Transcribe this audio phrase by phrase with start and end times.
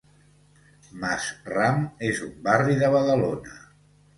[1.03, 1.77] Mas Ram
[2.09, 3.55] és un barri de Badalona.